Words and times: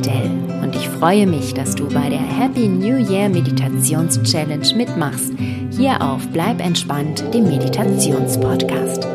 Dell 0.00 0.30
und 0.62 0.74
ich 0.74 0.88
freue 0.88 1.26
mich, 1.26 1.54
dass 1.54 1.74
du 1.74 1.88
bei 1.88 2.08
der 2.08 2.18
Happy 2.18 2.68
New 2.68 2.96
Year 2.96 3.28
Meditations 3.28 4.22
Challenge 4.22 4.66
mitmachst, 4.76 5.32
hier 5.70 6.00
auf 6.02 6.26
Bleib 6.28 6.60
entspannt, 6.60 7.24
dem 7.32 7.48
Meditationspodcast. 7.48 9.06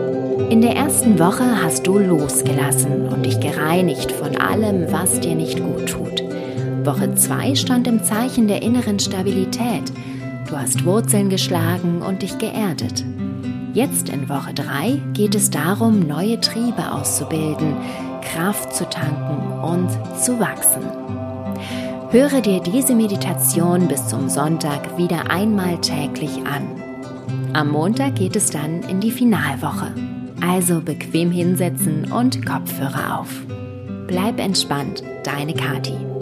In 0.50 0.62
der 0.62 0.76
ersten 0.76 1.20
Woche 1.20 1.64
hast 1.64 1.88
du 1.88 1.98
losgelassen 1.98 3.08
und 3.08 3.26
dich 3.26 3.40
gereinigt 3.40 4.12
von 4.12 4.36
allem, 4.36 4.92
was 4.92 5.20
dir 5.20 5.36
nicht 5.36 5.64
gut 5.64 5.90
tut. 5.90 6.24
Woche 6.84 7.16
2 7.16 7.56
stand 7.56 7.88
im 7.88 8.04
Zeichen 8.04 8.48
der 8.48 8.62
inneren 8.62 9.00
Stabilität. 9.00 9.92
Du 10.50 10.58
hast 10.58 10.86
Wurzeln 10.86 11.30
geschlagen 11.30 12.02
und 12.02 12.22
dich 12.22 12.38
geerdet. 12.38 13.06
Jetzt 13.74 14.10
in 14.10 14.30
Woche 14.30 14.54
3 14.54 15.02
geht 15.14 15.34
es 15.34 15.50
darum, 15.50 16.02
neue 16.02 16.40
Triebe 16.40 16.92
auszubilden, 16.92 17.76
Kraft 18.22 18.76
zu 18.76 18.88
tanken 18.88 19.52
und 19.64 19.90
zu 20.24 20.40
wachsen. 20.40 20.84
Höre 22.12 22.42
dir 22.42 22.60
diese 22.60 22.94
Meditation 22.94 23.88
bis 23.88 24.08
zum 24.08 24.30
Sonntag 24.30 24.96
wieder 24.96 25.32
einmal 25.32 25.82
täglich 25.82 26.38
an. 26.46 26.68
Am 27.54 27.72
Montag 27.72 28.16
geht 28.16 28.36
es 28.36 28.52
dann 28.52 28.84
in 28.84 29.00
die 29.00 29.12
Finalwoche. 29.12 29.92
Also 30.40 30.80
bequem 30.80 31.32
hinsetzen 31.32 32.12
und 32.12 32.46
Kopfhörer 32.46 33.22
auf. 33.22 33.30
Bleib 34.06 34.40
entspannt, 34.40 35.02
deine 35.24 35.56
Kati. 35.56 36.13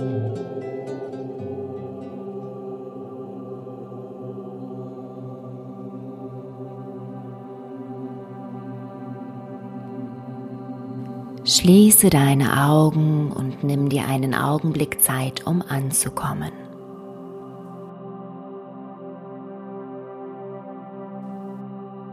Schließe 11.62 12.10
deine 12.10 12.70
Augen 12.70 13.32
und 13.32 13.64
nimm 13.64 13.88
dir 13.88 14.08
einen 14.08 14.34
Augenblick 14.34 15.00
Zeit, 15.00 15.46
um 15.46 15.62
anzukommen. 15.62 16.52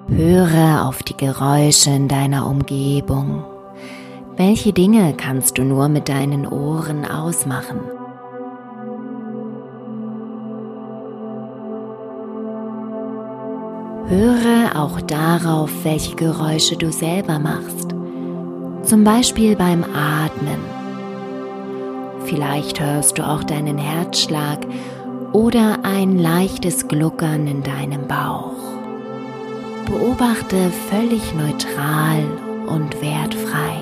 Höre 0.08 0.86
auf 0.86 1.02
die 1.02 1.16
Geräusche 1.16 1.88
in 1.88 2.08
deiner 2.08 2.46
Umgebung. 2.46 3.42
Welche 4.36 4.74
Dinge 4.74 5.14
kannst 5.16 5.56
du 5.56 5.62
nur 5.64 5.88
mit 5.88 6.10
deinen 6.10 6.46
Ohren 6.46 7.06
ausmachen? 7.06 7.80
Höre 14.08 14.76
auch 14.78 15.00
darauf, 15.00 15.70
welche 15.84 16.16
Geräusche 16.16 16.76
du 16.76 16.92
selber 16.92 17.38
machst 17.38 17.97
zum 18.88 19.04
Beispiel 19.04 19.54
beim 19.54 19.84
Atmen. 19.84 20.60
Vielleicht 22.24 22.80
hörst 22.80 23.18
du 23.18 23.22
auch 23.22 23.44
deinen 23.44 23.76
Herzschlag 23.76 24.60
oder 25.34 25.80
ein 25.82 26.18
leichtes 26.18 26.88
Gluckern 26.88 27.46
in 27.46 27.62
deinem 27.62 28.08
Bauch. 28.08 28.54
Beobachte 29.84 30.70
völlig 30.88 31.34
neutral 31.34 32.24
und 32.66 33.02
wertfrei. 33.02 33.76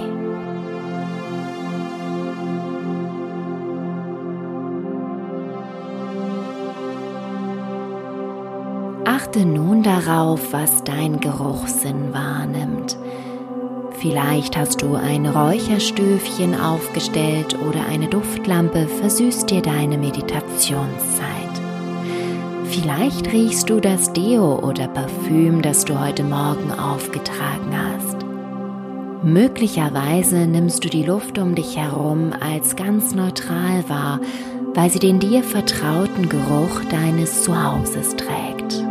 Achte 9.04 9.46
nun 9.46 9.84
darauf, 9.84 10.52
was 10.52 10.82
dein 10.82 11.20
Geruchssinn 11.20 12.12
wahrnimmt 12.12 12.98
Vielleicht 13.98 14.56
hast 14.56 14.82
du 14.82 14.94
ein 14.94 15.26
Räucherstöfchen 15.26 16.54
aufgestellt 16.54 17.56
oder 17.66 17.86
eine 17.86 18.08
Duftlampe 18.08 18.86
versüßt 18.86 19.50
dir 19.50 19.62
deine 19.62 19.96
Meditationszeit. 19.96 21.26
Vielleicht 22.64 23.32
riechst 23.32 23.70
du 23.70 23.80
das 23.80 24.12
Deo 24.12 24.58
oder 24.58 24.86
Parfüm, 24.88 25.62
das 25.62 25.86
du 25.86 25.98
heute 25.98 26.24
Morgen 26.24 26.72
aufgetragen 26.72 27.74
hast. 27.74 28.16
Möglicherweise 29.22 30.46
nimmst 30.46 30.84
du 30.84 30.88
die 30.88 31.02
Luft 31.02 31.38
um 31.38 31.54
dich 31.54 31.76
herum 31.78 32.32
als 32.38 32.76
ganz 32.76 33.14
neutral 33.14 33.88
wahr, 33.88 34.20
weil 34.74 34.90
sie 34.90 34.98
den 34.98 35.20
dir 35.20 35.42
vertrauten 35.42 36.28
Geruch 36.28 36.84
deines 36.90 37.44
Zuhauses 37.44 38.14
trägt. 38.14 38.84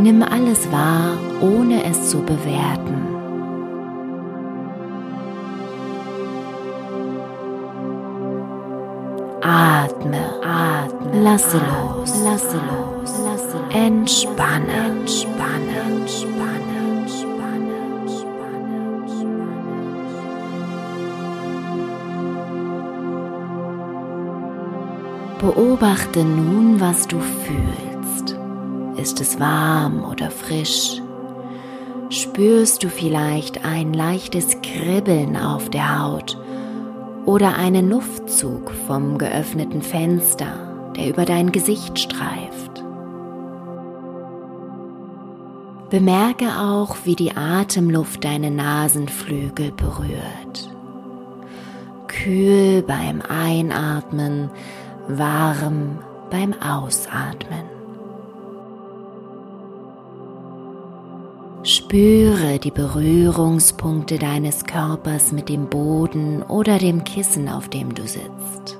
Nimm 0.00 0.22
alles 0.22 0.70
wahr, 0.72 1.16
ohne 1.40 1.84
es 1.84 2.10
zu 2.10 2.18
bewerten. 2.18 3.07
Lasse 11.28 11.58
los, 11.58 12.10
lasse 12.24 12.60
los, 12.70 13.10
lasse 13.24 13.58
los. 13.58 13.74
Entspanne, 13.74 14.78
entspanne, 14.86 15.76
entspanne. 15.86 16.48
Beobachte 25.40 26.24
nun, 26.24 26.80
was 26.80 27.06
du 27.06 27.18
fühlst. 27.20 28.36
Ist 28.96 29.20
es 29.20 29.38
warm 29.38 30.04
oder 30.04 30.30
frisch? 30.30 31.00
Spürst 32.10 32.82
du 32.82 32.88
vielleicht 32.88 33.64
ein 33.64 33.92
leichtes 33.92 34.56
Kribbeln 34.62 35.36
auf 35.36 35.70
der 35.70 36.00
Haut? 36.00 36.36
oder 37.28 37.58
einen 37.58 37.90
Luftzug 37.90 38.70
vom 38.86 39.18
geöffneten 39.18 39.82
Fenster, 39.82 40.67
der 40.98 41.08
über 41.08 41.24
dein 41.24 41.52
Gesicht 41.52 41.98
streift. 41.98 42.84
Bemerke 45.90 46.46
auch, 46.58 46.96
wie 47.04 47.14
die 47.14 47.34
Atemluft 47.34 48.24
deine 48.24 48.50
Nasenflügel 48.50 49.72
berührt. 49.72 50.70
Kühl 52.08 52.82
beim 52.82 53.22
Einatmen, 53.22 54.50
warm 55.06 55.98
beim 56.30 56.52
Ausatmen. 56.60 57.64
Spüre 61.62 62.58
die 62.58 62.70
Berührungspunkte 62.70 64.18
deines 64.18 64.64
Körpers 64.64 65.32
mit 65.32 65.48
dem 65.48 65.66
Boden 65.66 66.42
oder 66.42 66.78
dem 66.78 67.04
Kissen, 67.04 67.48
auf 67.48 67.68
dem 67.68 67.94
du 67.94 68.02
sitzt. 68.02 68.77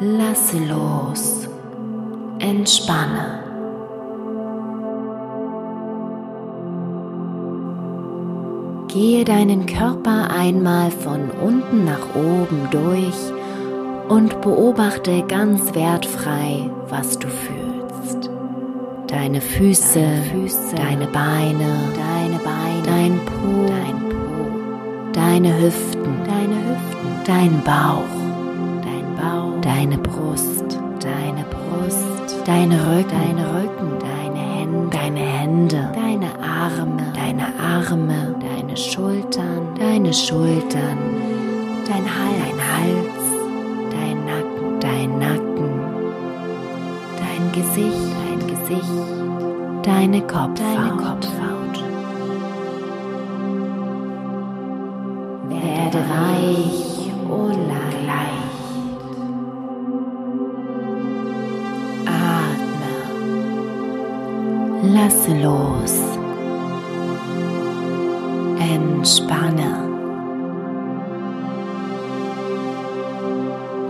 Lasse 0.00 0.58
los, 0.58 1.46
entspanne. 2.38 3.44
Gehe 8.88 9.24
deinen 9.24 9.66
Körper 9.66 10.30
einmal 10.36 10.90
von 10.90 11.30
unten 11.30 11.84
nach 11.84 12.14
oben 12.14 12.68
durch 12.70 13.32
und 14.08 14.40
beobachte 14.40 15.22
ganz 15.28 15.74
wertfrei, 15.74 16.68
was 16.88 17.18
du 17.18 17.28
fühlst. 17.28 18.30
Deine 19.06 19.40
Füße, 19.40 20.00
deine, 20.00 20.22
Füße, 20.22 20.74
deine 20.76 21.06
Beine, 21.08 21.68
deine 21.94 22.38
Beine, 22.38 22.82
dein 22.84 23.20
Po, 23.26 23.66
dein 23.66 24.08
Po, 24.08 25.12
deine 25.12 25.60
Hüften, 25.60 26.16
deine 26.24 26.56
Hüften, 26.56 27.20
dein 27.26 27.62
Bauch, 27.62 27.64
dein 27.64 27.64
Bauch, 27.64 28.19
deine 29.74 29.98
Brust, 29.98 30.78
deine 31.00 31.44
Brust, 31.44 32.46
deine 32.46 32.74
Rücken, 32.74 33.10
deine 33.10 33.44
Rücken, 33.54 33.98
deine 34.00 34.38
Hände, 34.38 34.88
deine 34.90 35.20
Hände, 35.20 35.90
deine 35.94 36.30
Arme, 36.42 37.12
deine 37.14 37.46
Arme, 37.58 38.34
deine 38.40 38.76
Schultern, 38.76 39.74
deine 39.78 40.12
Schultern, 40.12 40.98
dein 41.86 42.04
Hals, 42.04 42.44
dein 42.44 42.58
Hals 42.58 43.20
Gesicht, 47.52 48.12
dein 48.16 48.46
Gesicht, 48.48 49.86
deine 49.86 50.20
Kopfhaut. 50.22 50.58
Deine 50.58 50.90
Kopfhaut. 50.96 51.84
Werde 55.48 55.98
weich 56.08 57.12
und 57.28 57.68
leicht. 58.06 58.59
Lass 65.00 65.28
los. 65.28 65.94
Entspanne. 68.60 69.70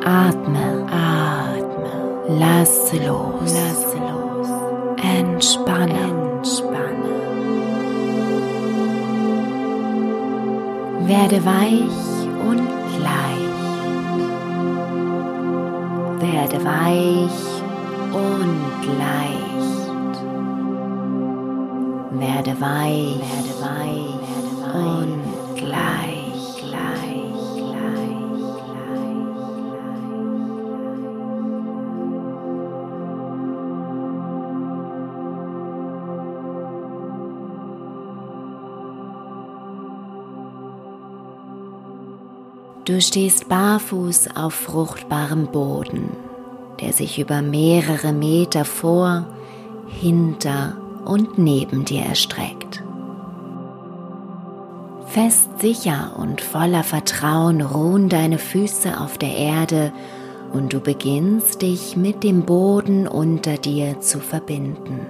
Atme, 0.05 0.69
atme. 0.89 1.95
Lass 2.39 2.93
los. 3.05 3.53
Lass 3.59 3.87
los. 4.09 4.49
Entspanne. 5.03 5.99
Entspanne. 6.11 7.13
Werde 11.09 11.45
weich 11.45 12.03
und 12.49 12.69
leicht. 13.09 13.59
Werde 16.21 16.65
weich 16.65 17.41
und 18.13 18.99
leicht. 19.01 19.50
Werde 22.43 22.59
weich, 22.59 23.19
werde 23.21 23.55
weich 23.61 24.75
und 24.75 25.61
leicht, 25.61 26.63
leicht, 26.71 27.59
leicht, 27.59 28.15
Du 42.87 43.01
stehst 43.03 43.51
barfuß 43.51 44.35
auf 44.35 44.55
fruchtbarem 44.55 45.49
Boden 45.49 46.09
der 46.81 46.95
sich 46.95 47.19
über 47.19 47.43
mehrere 47.43 48.13
Meter 48.13 48.65
vor, 48.65 49.27
hinter 49.87 50.80
und 51.11 51.39
neben 51.39 51.85
dir 51.85 52.03
erstreckt. 52.03 52.83
Fest, 55.07 55.49
sicher 55.59 56.13
und 56.17 56.41
voller 56.41 56.85
Vertrauen 56.85 57.61
ruhen 57.61 58.09
deine 58.09 58.39
Füße 58.39 59.01
auf 59.01 59.19
der 59.19 59.37
Erde 59.37 59.93
und 60.53 60.73
du 60.73 60.81
beginnst 60.81 61.63
dich 61.63 61.97
mit 61.97 62.23
dem 62.23 62.43
Boden 62.43 63.09
unter 63.09 63.57
dir 63.57 64.01
zu 64.01 64.21
verbinden. 64.21 65.01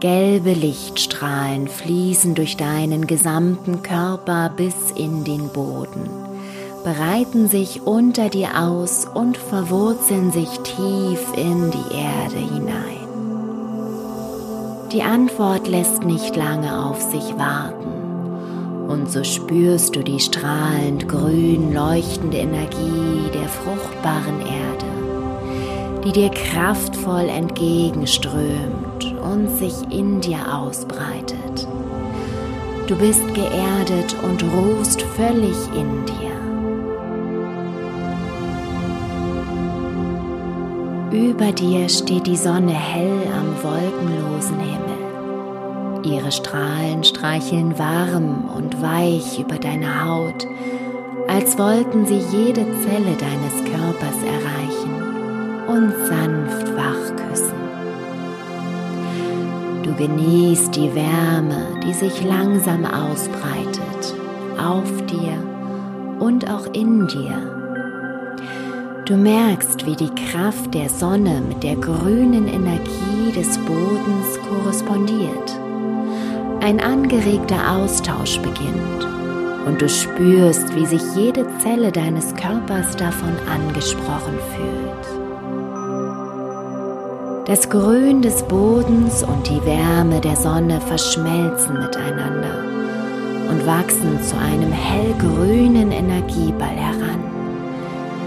Gelbe 0.00 0.52
Lichtstrahlen 0.52 1.68
fließen 1.68 2.34
durch 2.34 2.56
deinen 2.56 3.06
gesamten 3.06 3.82
Körper 3.82 4.52
bis 4.56 4.74
in 4.96 5.24
den 5.24 5.48
Boden 5.48 6.26
breiten 6.86 7.48
sich 7.48 7.82
unter 7.82 8.28
dir 8.28 8.50
aus 8.62 9.06
und 9.12 9.36
verwurzeln 9.36 10.30
sich 10.30 10.48
tief 10.60 11.20
in 11.36 11.72
die 11.72 11.96
Erde 11.96 12.54
hinein. 12.54 12.95
Die 14.92 15.02
Antwort 15.02 15.66
lässt 15.66 16.04
nicht 16.04 16.36
lange 16.36 16.86
auf 16.86 17.02
sich 17.02 17.36
warten 17.36 18.86
und 18.88 19.10
so 19.10 19.24
spürst 19.24 19.96
du 19.96 20.04
die 20.04 20.20
strahlend 20.20 21.08
grün 21.08 21.74
leuchtende 21.74 22.36
Energie 22.36 23.28
der 23.34 23.48
fruchtbaren 23.48 24.40
Erde, 24.40 26.02
die 26.04 26.12
dir 26.12 26.30
kraftvoll 26.30 27.28
entgegenströmt 27.28 29.12
und 29.20 29.48
sich 29.58 29.74
in 29.90 30.20
dir 30.20 30.38
ausbreitet. 30.54 31.66
Du 32.86 32.94
bist 32.94 33.26
geerdet 33.34 34.14
und 34.22 34.44
ruhst 34.44 35.02
völlig 35.02 35.56
in 35.74 36.04
dir. 36.06 36.55
Über 41.16 41.50
dir 41.50 41.88
steht 41.88 42.26
die 42.26 42.36
Sonne 42.36 42.74
hell 42.74 43.22
am 43.32 43.62
wolkenlosen 43.62 44.60
Himmel. 44.60 46.04
Ihre 46.04 46.30
Strahlen 46.30 47.02
streicheln 47.04 47.78
warm 47.78 48.50
und 48.54 48.82
weich 48.82 49.40
über 49.40 49.56
deine 49.56 50.04
Haut, 50.04 50.46
als 51.26 51.56
wollten 51.58 52.04
sie 52.04 52.18
jede 52.18 52.66
Zelle 52.82 53.16
deines 53.18 53.64
Körpers 53.64 54.18
erreichen 54.26 54.92
und 55.66 55.90
sanft 56.06 56.76
wach 56.76 57.16
küssen. 57.16 57.64
Du 59.84 59.94
genießt 59.94 60.76
die 60.76 60.94
Wärme, 60.94 61.80
die 61.82 61.94
sich 61.94 62.22
langsam 62.24 62.84
ausbreitet, 62.84 64.14
auf 64.62 65.06
dir 65.06 65.42
und 66.20 66.50
auch 66.50 66.66
in 66.74 67.06
dir 67.06 67.55
Du 69.06 69.16
merkst, 69.16 69.86
wie 69.86 69.94
die 69.94 70.12
Kraft 70.32 70.74
der 70.74 70.88
Sonne 70.88 71.40
mit 71.40 71.62
der 71.62 71.76
grünen 71.76 72.48
Energie 72.48 73.30
des 73.36 73.56
Bodens 73.58 74.36
korrespondiert. 74.48 75.60
Ein 76.60 76.80
angeregter 76.80 77.70
Austausch 77.70 78.40
beginnt 78.40 79.06
und 79.64 79.80
du 79.80 79.88
spürst, 79.88 80.74
wie 80.74 80.86
sich 80.86 81.02
jede 81.14 81.46
Zelle 81.58 81.92
deines 81.92 82.34
Körpers 82.34 82.96
davon 82.96 83.32
angesprochen 83.48 84.40
fühlt. 84.56 85.06
Das 87.46 87.70
Grün 87.70 88.22
des 88.22 88.42
Bodens 88.42 89.22
und 89.22 89.48
die 89.48 89.64
Wärme 89.64 90.20
der 90.20 90.34
Sonne 90.34 90.80
verschmelzen 90.80 91.74
miteinander 91.74 92.64
und 93.50 93.64
wachsen 93.68 94.20
zu 94.20 94.36
einem 94.36 94.72
hellgrünen 94.72 95.92
Energieball 95.92 96.74
heran 96.74 97.35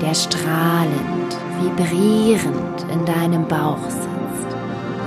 der 0.02 0.14
strahlend, 0.14 1.38
vibrierend 1.62 2.86
in 2.92 3.06
deinem 3.06 3.48
Bauch 3.48 3.84
sitzt 3.90 4.56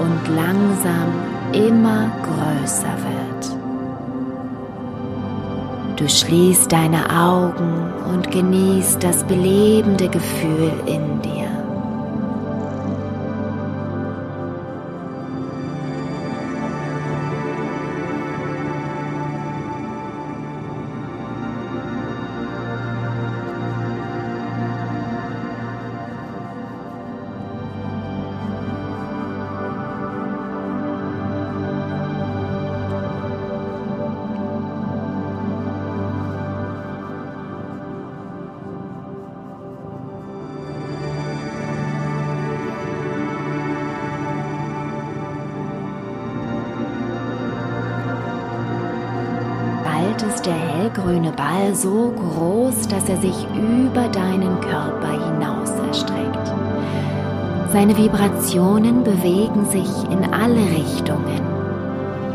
und 0.00 0.37
langsam 0.37 1.12
immer 1.53 2.11
größer 2.23 2.94
wird. 3.09 3.56
Du 5.97 6.09
schließt 6.09 6.73
deine 6.73 7.09
Augen 7.11 7.93
und 8.12 8.31
genießt 8.31 9.03
das 9.03 9.25
belebende 9.25 10.09
Gefühl 10.09 10.73
in 10.87 11.23
dir. 11.23 11.42
Hellgrüne 50.93 51.32
Ball 51.32 51.75
so 51.75 52.13
groß, 52.17 52.89
dass 52.89 53.08
er 53.08 53.17
sich 53.19 53.46
über 53.55 54.08
deinen 54.08 54.61
Körper 54.61 55.11
hinaus 55.11 55.70
erstreckt. 55.89 56.53
Seine 57.72 57.96
Vibrationen 57.96 59.03
bewegen 59.03 59.65
sich 59.67 59.89
in 60.11 60.32
alle 60.32 60.61
Richtungen, 60.61 61.41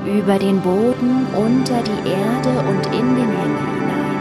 über 0.05 0.39
den 0.39 0.59
Boden, 0.61 1.27
unter 1.35 1.81
die 1.83 2.09
Erde 2.09 2.59
und 2.67 2.85
in 2.87 3.15
den 3.15 3.17
Himmel 3.17 3.57
hinein. 3.75 4.17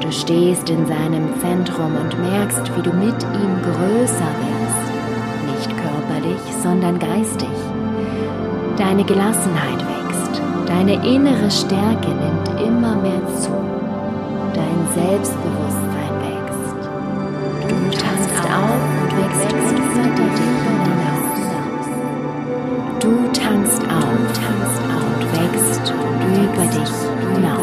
Du 0.00 0.12
stehst 0.12 0.68
in 0.68 0.86
seinem 0.86 1.28
Zentrum 1.40 1.96
und 1.96 2.18
merkst, 2.30 2.70
wie 2.76 2.82
du 2.82 2.92
mit 2.92 3.22
ihm 3.22 3.62
größer 3.62 4.32
wirst, 4.44 4.92
nicht 5.46 5.70
körperlich, 5.78 6.42
sondern 6.62 6.98
geistig. 6.98 7.48
Deine 8.76 9.04
Gelassenheit 9.04 9.78
wächst 9.78 9.96
Deine 10.66 10.94
innere 11.06 11.48
Stärke 11.50 12.08
nimmt 12.08 12.55
immer 12.86 12.96
mehr 13.02 13.26
zu. 13.40 13.50
Dein 14.54 14.80
Selbstbewusstsein 14.94 16.14
wächst. 16.22 16.78
Du 17.62 17.74
tanzt 17.90 18.44
auf 18.46 18.80
und 19.02 19.10
wächst 19.18 19.50
über 19.52 20.06
dich 20.14 20.40
hinaus. 20.86 21.40
Du 23.00 23.10
tanzt 23.32 23.82
auf, 23.82 24.20
tanzt 24.32 24.82
auf 24.94 25.06
und 25.16 25.24
wächst 25.32 25.86
über 26.36 26.64
dich 26.66 26.94
hinaus. 27.34 27.55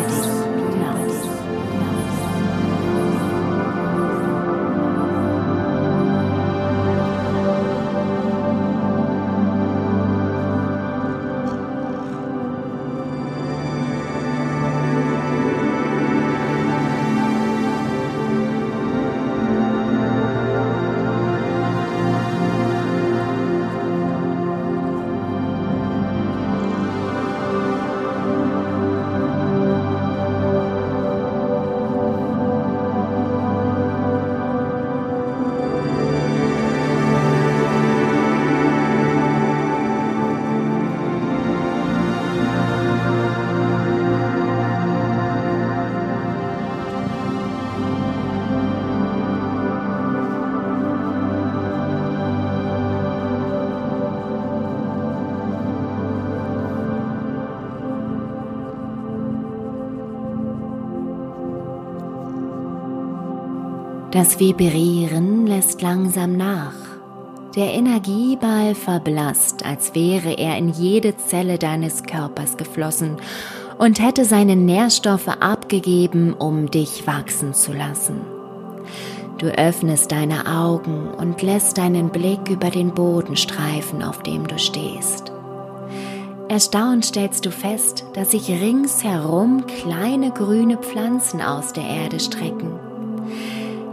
Das 64.14 64.40
Vibrieren 64.40 65.48
lässt 65.48 65.82
langsam 65.82 66.38
nach. 66.38 66.76
Der 67.56 67.74
Energieball 67.74 68.76
verblasst, 68.76 69.66
als 69.66 69.96
wäre 69.96 70.34
er 70.38 70.56
in 70.56 70.70
jede 70.70 71.18
Zelle 71.18 71.58
deines 71.58 72.04
Körpers 72.04 72.56
geflossen 72.56 73.18
und 73.80 74.00
hätte 74.00 74.24
seine 74.26 74.56
Nährstoffe 74.56 75.30
abgegeben, 75.30 76.34
um 76.34 76.70
dich 76.70 77.08
wachsen 77.08 77.56
zu 77.56 77.74
lassen. 77.74 78.22
Du 79.40 79.48
öffnest 79.48 80.12
deine 80.12 80.46
Augen 80.46 81.08
und 81.16 81.42
lässt 81.42 81.80
deinen 81.80 82.12
Blick 82.12 82.52
über 82.52 82.70
den 82.70 82.94
Boden 82.94 83.36
streifen, 83.36 84.04
auf 84.04 84.22
dem 84.22 84.46
du 84.46 84.60
stehst. 84.60 85.32
Erstaunt 86.50 87.06
stellst 87.06 87.48
du 87.48 87.52
fest, 87.52 88.06
dass 88.14 88.30
sich 88.30 88.48
ringsherum 88.52 89.66
kleine 89.66 90.30
grüne 90.30 90.78
Pflanzen 90.78 91.42
aus 91.42 91.74
der 91.74 91.86
Erde 91.86 92.20
strecken. 92.20 92.93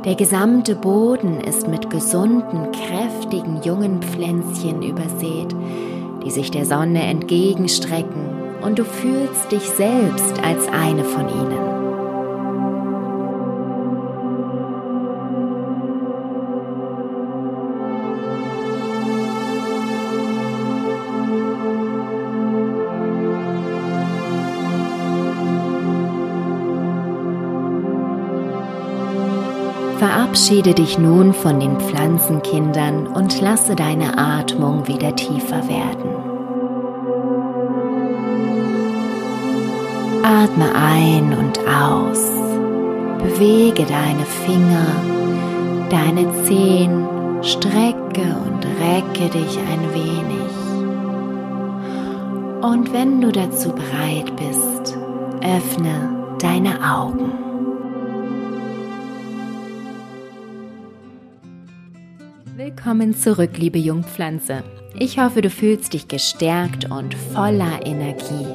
Der 0.05 0.15
gesamte 0.15 0.77
Boden 0.77 1.41
ist 1.43 1.69
mit 1.69 1.91
gesunden, 1.91 2.73
kräftigen 2.73 3.61
jungen 3.63 4.01
Pflänzchen 4.01 4.83
übersät, 4.83 5.55
die 6.25 6.31
sich 6.31 6.51
der 6.51 6.65
Sonne 6.65 7.03
entgegenstrecken 7.03 8.25
und 8.63 8.79
du 8.79 8.85
fühlst 8.85 9.53
dich 9.53 9.69
selbst 9.69 10.43
als 10.43 10.67
eine 10.69 11.05
von 11.05 11.29
ihnen. 11.29 11.80
Verabschiede 30.01 30.73
dich 30.73 30.99
nun 30.99 31.35
von 31.35 31.61
den 31.61 31.79
Pflanzenkindern 31.79 33.07
und 33.07 33.39
lasse 33.43 33.77
deine 33.77 34.17
Atmung 34.17 34.89
wieder 34.89 35.15
tiefer 35.15 35.69
werden. 35.69 36.09
Atme 40.23 40.75
ein 40.75 41.37
und 41.39 41.59
aus. 41.69 42.31
Bewege 43.19 43.85
deine 43.85 44.25
Finger, 44.47 44.87
deine 45.91 46.33
Zehen, 46.45 47.07
strecke 47.43 48.39
und 48.47 48.65
recke 48.81 49.29
dich 49.29 49.59
ein 49.59 49.93
wenig. 49.93 50.55
Und 52.63 52.91
wenn 52.95 53.21
du 53.21 53.31
dazu 53.31 53.69
bereit 53.75 54.35
bist, 54.35 54.97
öffne 55.43 56.37
deine 56.39 56.79
Augen. 56.91 57.40
Willkommen 62.73 63.17
zurück, 63.17 63.59
liebe 63.59 63.79
Jungpflanze. 63.79 64.63
Ich 64.97 65.19
hoffe, 65.19 65.43
du 65.43 65.51
fühlst 65.51 65.93
dich 65.93 66.07
gestärkt 66.07 66.89
und 66.89 67.17
voller 67.17 67.85
Energie, 67.85 68.47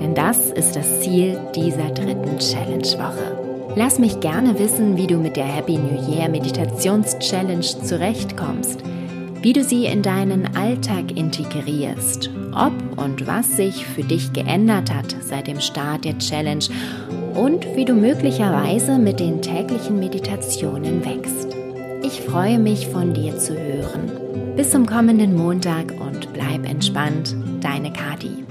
denn 0.00 0.12
das 0.16 0.50
ist 0.50 0.74
das 0.74 1.02
Ziel 1.02 1.38
dieser 1.54 1.88
dritten 1.90 2.36
Challenge-Woche. 2.40 3.76
Lass 3.76 4.00
mich 4.00 4.18
gerne 4.18 4.58
wissen, 4.58 4.96
wie 4.96 5.06
du 5.06 5.18
mit 5.18 5.36
der 5.36 5.44
Happy 5.44 5.78
New 5.78 6.10
Year 6.10 6.28
Meditations-Challenge 6.28 7.64
zurechtkommst, 7.84 8.80
wie 9.40 9.52
du 9.52 9.62
sie 9.62 9.86
in 9.86 10.02
deinen 10.02 10.56
Alltag 10.56 11.16
integrierst, 11.16 12.30
ob 12.52 12.72
und 12.98 13.24
was 13.28 13.56
sich 13.56 13.86
für 13.86 14.02
dich 14.02 14.32
geändert 14.32 14.92
hat 14.92 15.14
seit 15.20 15.46
dem 15.46 15.60
Start 15.60 16.04
der 16.04 16.18
Challenge 16.18 16.64
und 17.34 17.64
wie 17.76 17.84
du 17.84 17.94
möglicherweise 17.94 18.98
mit 18.98 19.20
den 19.20 19.40
täglichen 19.40 20.00
Meditationen 20.00 21.04
wächst. 21.04 21.53
Ich 22.06 22.20
freue 22.20 22.58
mich 22.58 22.86
von 22.88 23.14
dir 23.14 23.38
zu 23.38 23.54
hören. 23.54 24.56
Bis 24.56 24.72
zum 24.72 24.84
kommenden 24.84 25.34
Montag 25.34 25.90
und 25.98 26.30
bleib 26.34 26.68
entspannt, 26.68 27.34
deine 27.62 27.94
Kadi. 27.94 28.44